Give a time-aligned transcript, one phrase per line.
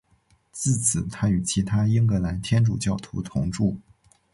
[0.51, 3.77] 自此他与其他英格兰天主教徒同住。